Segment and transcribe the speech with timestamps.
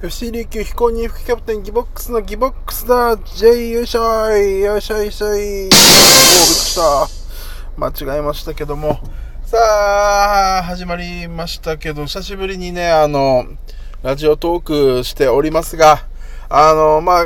[0.00, 7.08] FC 琉球非公認副キャプテンギボックスのギボックスだ !J よいしょいよいしょいしょいおー、びっくりした。
[7.76, 9.00] 間違えましたけども。
[9.44, 13.44] さあ、始まりましたけど、久しぶりにね、あの、
[14.04, 16.06] ラジオトークしておりますが、
[16.48, 17.24] あの、まあ、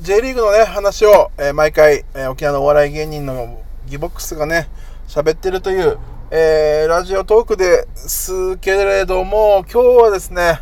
[0.00, 4.68] J リーグのね、話を、えー毎回、えー沖縄のお笑い芸人のギボックスがね、
[5.06, 5.96] 喋ってるという、
[6.32, 10.58] えーラジオトークですけれども、今日はですね、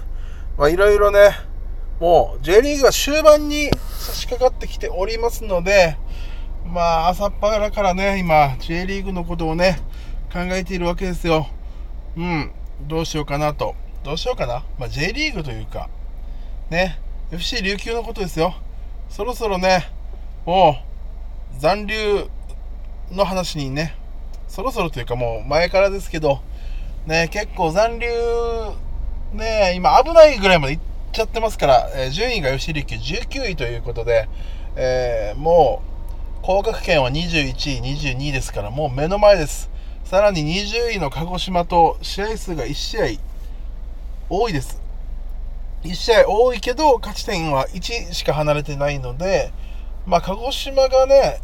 [0.58, 1.30] まあ、いろいろね、
[2.00, 5.96] もう J リーグは終盤に差し掛かってきておりますので、
[6.66, 9.78] まあ、朝っぱらからね、今、J リーグのことをね、
[10.32, 11.46] 考えているわけですよ。
[12.16, 12.50] うん、
[12.88, 13.76] どうしようかなと。
[14.02, 14.64] どうしようかな？
[14.78, 15.88] まあ、J リーグというか、
[16.70, 16.98] ね、
[17.30, 18.56] FC 琉球のことですよ。
[19.08, 19.88] そろそろね、
[20.44, 20.76] も
[21.56, 22.26] う、残留
[23.12, 23.94] の話にね、
[24.48, 26.40] そろそろというかもう前からですけど、
[27.06, 28.08] ね、結構残留、
[29.32, 30.82] ね、今危ないぐらいまで行っ
[31.12, 34.28] ちゃってますから、えー順位が FC 琉球19位ということで、
[34.76, 35.82] えーも
[36.40, 39.70] う、降格圏は21位、22位ですから、もう目の前です。
[40.04, 43.02] さらに20位の鹿児島と試合数が1試合
[44.30, 44.80] 多いです。
[45.82, 49.52] 1試合多いけど、勝ち点は1しか離れてないので、
[50.06, 51.40] まあ、鹿児島がね、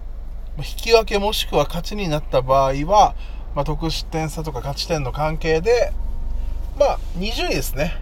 [0.56, 3.14] 引き分けもしくは勝ちになった場合は、
[3.54, 5.92] まあ、得失点差とか勝ち点の関係で、
[6.78, 8.00] まあ、20位ですね、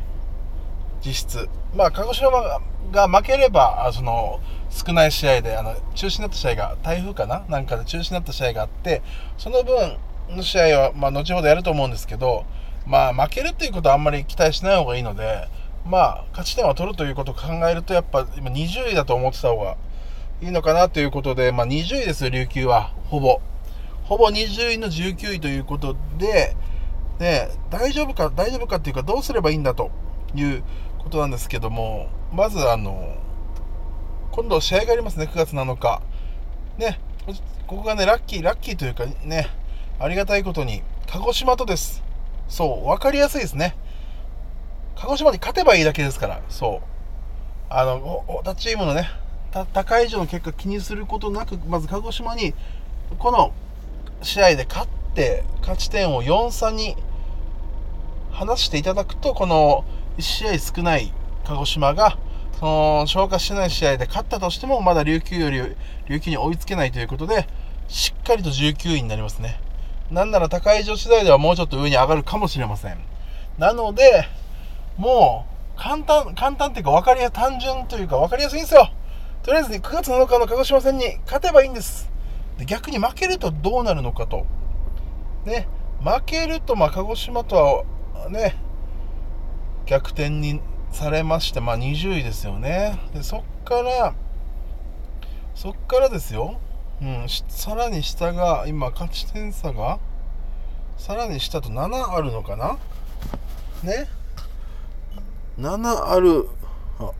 [1.05, 1.48] 実質。
[1.75, 2.31] まあ、鹿児島
[2.91, 7.45] が負ければ、その、少ない試合で、あの、中止になった試合が、台風かな？
[7.48, 9.03] なんかで中止になった試合があって、
[9.37, 9.98] その分
[10.31, 12.45] の試合は、まあ、後ほどやると思うんですけど、
[12.87, 15.48] まあ、負けるっていうことはあんまり期待しない方がいいので、
[15.84, 19.77] まあ、勝ち点は取るということを考えると、やっぱ、今20位だと思ってた方が
[20.41, 23.41] いいのかなということで、まあ、20位ですよ、琉球は、ほぼ。
[24.05, 26.56] ほぼ20位の19位ということで、
[27.23, 29.92] ね、大丈夫か、大丈夫かっていうか、どうすればいいんだと
[30.34, 30.65] いう
[30.98, 33.15] ことなんですけども、まず、あの、
[34.33, 36.03] 今度試合がありますね、9月7日。
[36.78, 36.98] ね、
[37.69, 39.49] ここがね、ラッキー、ラッキーというかね、
[40.00, 42.03] ありがたいことに、鹿児島とです。
[42.49, 43.77] そう、分かりやすいですね。
[44.97, 46.87] 鹿児島に勝てばいいだけですから、そう。
[47.71, 49.09] あの、お他チームのね、
[49.72, 52.53] 高い以上の結果気にすることなく、まず鹿児島に、
[53.21, 53.53] この
[54.22, 56.97] 試合で勝って、勝ち点を4-3に
[58.32, 59.84] 離していただくと、この
[60.19, 61.12] 1試合少ない
[61.44, 62.19] 鹿児島が、
[62.59, 65.59] その消化してない試合で勝ったとしても、まだ琉球より、
[66.09, 67.47] 琉球に追いつけないということで、
[67.88, 69.60] しっかりと19位になりますね。
[70.10, 72.98] なんなら高い以上次第ではもうちょっと上に上がるかもしれません。
[73.59, 74.28] なので、
[74.97, 78.91] もう、簡単、簡単っていうか分かりや、単純というか分かりやすいんですよ。
[79.43, 82.10] とりあえずね、9月7日の鹿児島戦に勝てばいいんです。
[82.59, 84.47] で逆に負けるとどうなるのかと。
[85.44, 85.66] ね、
[86.04, 87.84] 負けると、まあ、鹿児島とは、
[88.28, 88.56] ね、
[89.87, 90.60] 逆転に
[90.91, 92.99] されまして、まあ、20位ですよね。
[93.15, 94.15] で、そっから、
[95.55, 96.61] そっからですよ。
[97.00, 99.99] うん、さらに下が、今、勝ち点差が、
[100.97, 102.78] さらに下と7あるのかな？
[103.82, 104.06] ね
[105.59, 106.49] ？7ある、
[106.99, 107.11] あ、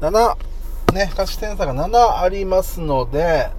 [0.00, 0.36] 7、
[0.94, 3.50] ね、勝ち点差が7ありますので、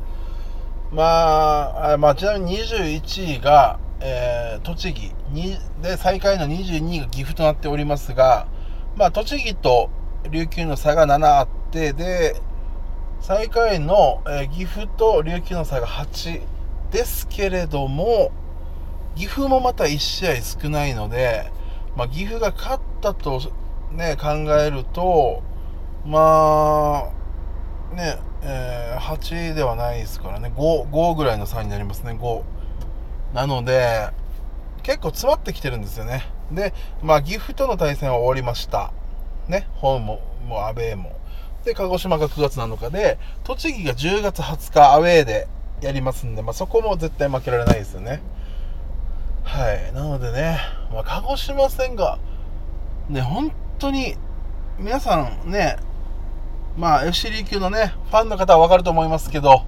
[0.91, 5.11] まあ、まあ、ちなみに21位が、えー栃木。
[5.31, 8.47] にで最下位の22位が岐阜となっておりますが、
[8.95, 9.89] まあ、栃木と
[10.31, 12.35] 琉球の差が7あってで
[13.19, 16.41] 最下位の、えー岐阜と琉球の差が8
[16.91, 18.31] ですけれども
[19.15, 21.51] 岐阜もまた1試合少ないので、
[21.95, 23.41] まあ、岐阜が勝ったと、
[23.91, 25.43] ね、考えると
[26.05, 27.11] ま
[27.91, 30.51] あねえー8ではないですからね。
[30.55, 32.11] 5, 5ぐらいの差になりますね。
[32.13, 32.43] 5
[33.33, 34.09] なので
[34.83, 36.23] 結構詰まってきてるんですよね。
[36.51, 38.91] で、まあ、岐阜との対戦は終わりました。
[39.47, 39.67] ね。
[39.75, 41.17] ホームももうアウェーも。
[41.63, 45.47] で鹿児島が9月7日で栃木が10月20日アウェーで
[45.81, 48.21] やりますんで、まあ、そこも絶対負けられないですよね。
[49.43, 49.93] はい。
[49.93, 50.59] なのでね、
[50.93, 52.19] まあ、鹿児島戦が
[53.09, 54.15] ね本当に
[54.79, 55.77] 皆さんね
[56.77, 59.65] まあ FC 琉球のねファンの方は分かると思いますけど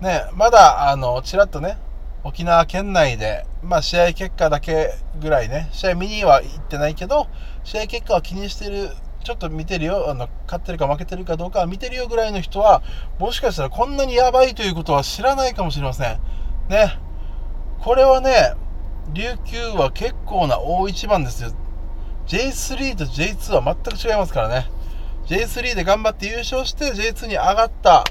[0.00, 1.76] ねまだあのちらっとね
[2.24, 7.28] 沖縄県内で、まあ、試合結果だけぐらいね試合見には行ってないけど
[7.64, 8.90] 試合結果は気にしてる
[9.22, 12.82] ちょっと見てるよあの勝ってるか負けてるかどうか見てるよぐらいの人は
[13.18, 16.20] もしかしたらこんなにやばいということは知らないかもしれません。
[16.68, 16.98] ね。
[17.80, 18.54] これはね
[19.12, 21.50] 琉球は結構な大一番ですよ。
[22.26, 24.70] J3 と J2 は全く違いますからね。
[25.26, 28.04] J3 で頑張って優勝して J2 に上がった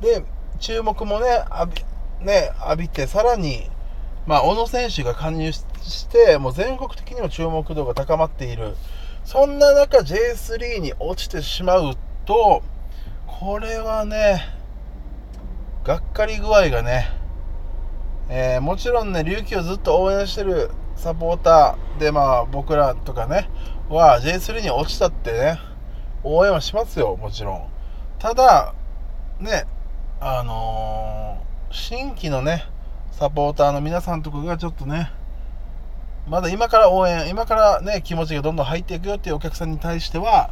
[0.00, 0.24] で
[0.58, 1.26] 注目もね
[1.58, 1.74] 浴
[2.20, 3.70] びね浴びてさらに
[4.26, 8.76] まあ、小野選手が加入して、もう全国的にも注目度が高まっている。
[9.24, 12.62] そんな中、J3 に落ちてしまうと、
[13.26, 14.42] これはね、
[15.84, 17.08] がっかり具合がね、
[18.28, 23.48] えー、もちろんね、琉球をずっと応援してるサポーターで、まあ、僕らとかね、
[23.88, 25.60] は J3 に落ちたってね、
[26.26, 27.68] 応援はしますよ、もちろん。
[28.18, 28.74] ただ、
[29.38, 29.64] ね、
[30.20, 32.64] あのー、新規のね、
[33.12, 35.12] サポーターの皆さんとかがちょっとね、
[36.28, 40.50] まだ今から応援、今からね、気持ちがどんどん入っていくよっていうお客さんに対しては、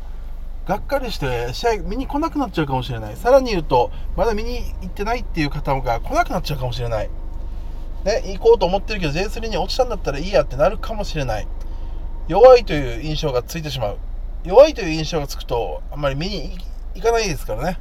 [0.66, 3.16] がっかりして試合見に来なくなっちゃうかもしれない。
[3.16, 7.10] さらに言うと、まだ見に行ってないっていう方が来なくなっちゃうかもしれない。
[8.04, 11.48] ね、行こうと思ってるけど J3 に落ちたんだったらいいやってなるかもしれない。
[12.28, 13.98] 弱いという印象がついてしまう。
[14.44, 16.58] 弱いという印象がつくと、あんまり見に
[16.94, 17.78] 行かないですからね。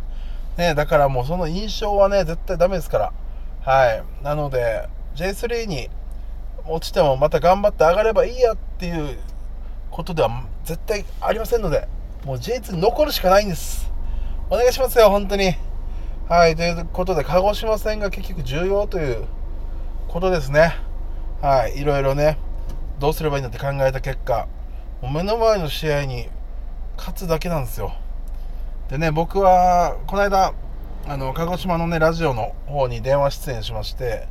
[0.57, 3.13] ね、だからもうその印象はね、絶対ダメですから。
[3.61, 4.03] はい。
[4.23, 5.89] なので、J3 に
[6.65, 9.17] 落ちてもまた頑張って上がればいいやっていう
[9.91, 11.87] ことでは絶対ありませんので、
[12.23, 13.91] もう J2 に残るしかないんです。
[14.49, 15.55] お願いしますよ、本当に。
[16.29, 16.55] はい。
[16.55, 19.25] ということで、鹿児島戦が結局重要という
[20.07, 20.75] ことですね。
[21.41, 21.77] はい。
[21.77, 22.37] いろいろね、
[22.99, 24.47] どうすればいいんだって考えた結果、
[25.01, 26.29] もう目の前の試合に
[26.97, 27.93] 勝つだけなんですよ。
[28.89, 30.53] でね、僕は、この間、
[31.05, 34.25] あの鹿児島のねラジオの方に電話出演しまして、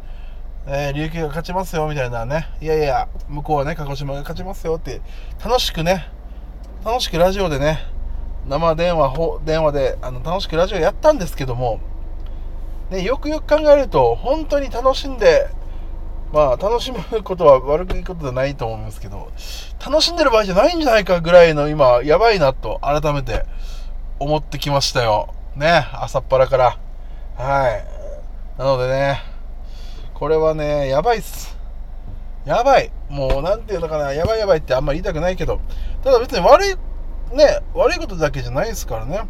[0.66, 5.02] えー、琉球が勝ちますよみたいなねいやいや向こうはね鹿児島が勝ちますよって
[5.44, 6.08] 楽しくね
[6.82, 7.80] 楽しくラジオでね
[8.48, 11.78] 生電話電話であの楽しくラジオやったんですけども、
[12.90, 15.50] ね、よくよく考えると本当に楽しんで
[16.32, 19.30] まあ楽しむことは悪くいことじゃないと思うんですけど
[19.84, 23.44] 楽しんでる場合じゃないんじゃないかぐらいの今やばいなと改めて
[24.18, 26.78] 思ってきましたよね、朝っぱらから。
[27.36, 27.84] はい。
[28.58, 29.20] なのでね、
[30.14, 31.56] これはね、やばいっす。
[32.46, 32.90] やばい。
[33.10, 35.60] もう、なんていうのかな、やばいやばいってあんまり言いたくないけど、
[36.02, 36.74] ただ別に悪い、
[37.36, 39.24] ね、悪いことだけじゃないですからね。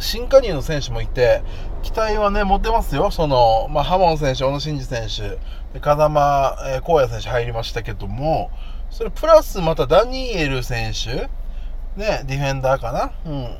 [0.00, 1.42] 新加入の選手もいて、
[1.82, 3.10] 期待はね、持てますよ。
[3.10, 5.38] その、まあ、ハモン選手、小野伸二選手、
[5.80, 8.50] 風間、えー、荒野選手入りましたけども、
[8.90, 11.28] それプラスまたダニエル選手、
[12.00, 13.12] ね、ディフェンダーかな？
[13.24, 13.58] うん。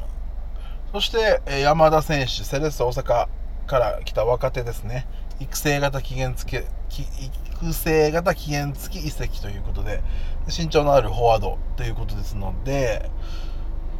[0.92, 3.26] そして、え山田選手、セレッソ大阪
[3.66, 5.06] から来た若手ですね。
[5.40, 10.02] 育成型期限付き、育成型期限付き移籍ということで、
[10.46, 13.10] 身長のあるフォワードということですので、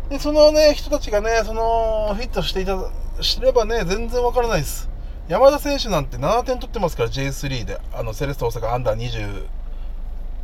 [0.09, 2.79] でそのね、人たちがね、その、フィットしていた、
[3.21, 4.89] 知ればね、全然わからないです。
[5.29, 9.47] 山田選手なんて7点取ってますから、J3 で、あの、セレッソ大阪アンダー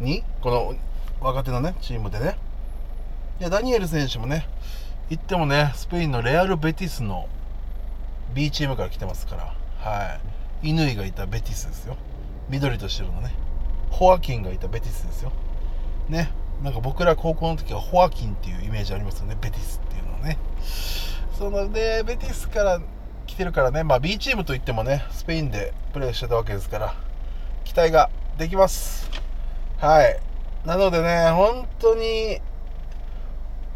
[0.03, 0.75] 22、この
[1.21, 2.37] 若手のね、チームでね。
[3.41, 4.47] いや、ダニエル選手もね、
[5.09, 7.27] 言ってもね、スペインのレアル・ベティスの
[8.35, 10.21] B チームから来てますから、はい。
[10.63, 11.97] 乾がいたベティスですよ。
[12.51, 13.33] 緑と白のね。
[13.91, 15.33] ホアキンがいたベティスですよ。
[16.09, 16.31] ね。
[16.63, 19.37] なんか僕ら高校の時はホアキンっていうイメージありますよね。
[19.41, 20.39] ベティスっていうのはね。
[21.39, 22.81] そのね、ベティスから
[23.27, 26.95] 来てるからね、まあ B チームといってもね、スペインでプレーしてたわけですから、
[27.65, 29.11] 期待ができます。
[29.79, 30.21] はい。
[30.65, 32.41] なのでね、本当に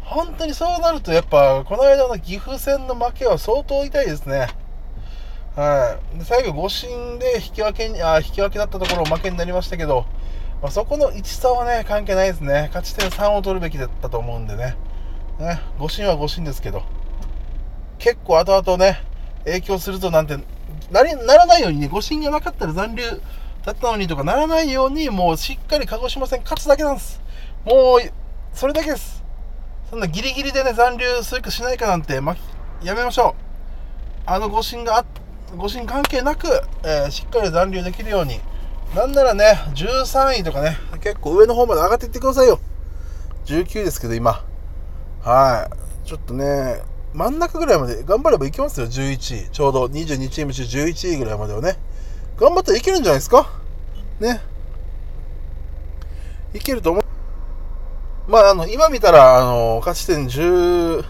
[0.09, 4.47] 本当にそうなると、やっぱ、この間の岐阜戦の負けは相当痛いですね。
[5.55, 6.23] はい。
[6.23, 10.05] 最後、誤審で引き分けに、あ、引き分けだったところ負けになりましたけど、
[10.61, 12.69] まあ、そこの1差はね、関係ないですね。
[12.73, 14.75] 勝ち点3を取るべきだったと思うんでね。
[15.39, 16.83] ね、誤審は誤審ですけど、
[17.97, 19.01] 結構後々ね、
[19.45, 20.37] 影響するとなんて、
[20.91, 23.03] なりならないようにね、誤審がなかったら残留
[23.65, 27.21] だったのにとかならないように、もうしっかり鹿児島戦勝つだけなんです。
[27.65, 27.99] もう、
[28.53, 29.23] それだけです。
[29.89, 32.35] そんなギリギリでね、残留するかしないかなんて、ま、
[32.83, 33.41] やめましょう。
[34.25, 35.05] あの誤審があ、
[35.55, 36.47] 誤審関係なく、
[36.83, 38.41] えー、しっかり残留できるように。
[38.95, 42.59] なんならね、13位とかね、結構上の方まで上がっていってくださいよ。
[43.45, 44.43] 19ですけど、今。
[45.21, 45.69] は
[46.05, 46.07] い。
[46.07, 46.81] ちょっとね、
[47.13, 49.49] 真ん中ぐらいまで頑張ればいけますよ、11位。
[49.51, 51.77] ちょうど22チーム中11位ぐらいまではね。
[52.37, 53.49] 頑張ったらいけるんじゃないですか？
[54.19, 54.41] ね。
[56.53, 57.03] いけると思う。
[58.27, 61.03] まあ、あの、今見たら、あの、勝ち点13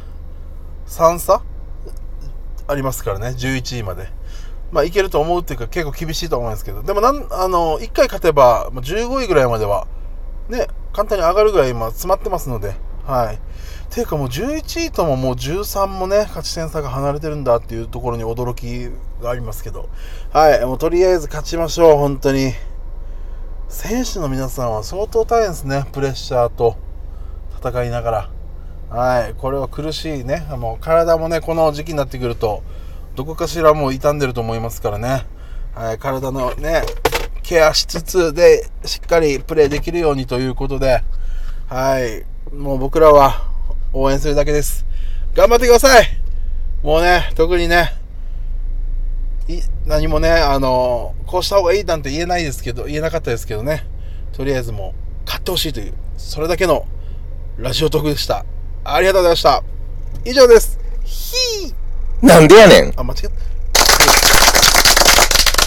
[1.19, 1.41] 差？
[2.67, 4.09] ありますからね、11位まで。
[4.71, 9.88] まあ、いけると思うっていうか、結構厳しいと思うんですけど、でもなん、あの、1回勝てば、15位ぐらいまでは、
[10.49, 13.39] ね、簡単に上がるぐらい今、詰まってますので、はい。
[13.89, 18.91] ていうかもう11位とももう13もね、勝ち点差が離れてるんだっていうところに驚き
[19.23, 19.89] がありますけど、
[20.31, 22.53] はい、もうとりあえず勝ちましょう、本当に。
[23.67, 26.75] 選手の皆さんは相当大変ですね、プレッシャーと。
[27.59, 28.29] 戦いながら、
[28.89, 32.63] はい、これは苦しいね、もう体もね、この時期になってくると、
[33.19, 35.25] どこかしらもう傷んでると思いますからね、
[35.75, 36.83] はい、体のね、
[37.43, 41.03] ケアしつつで、しっかりプレーできるようにということで、
[41.67, 42.23] はい。
[42.55, 43.43] もう僕らは
[43.91, 44.85] 応援するだけです。
[45.33, 46.07] 頑張ってください
[46.81, 47.91] もうね、特にね、
[49.49, 53.85] い何もね、あの、こうした方がいいなんて言えないですけど、言えなかったですけどね、
[54.31, 56.85] とりあえずもう、勝ってほしいという、それだけの
[57.57, 58.45] ラジオトークでした。
[58.85, 59.61] ありがとうございました。
[60.23, 60.79] 以上です。
[63.13, 63.29] ひー